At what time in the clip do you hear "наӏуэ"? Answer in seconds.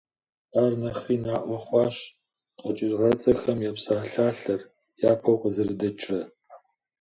1.23-1.57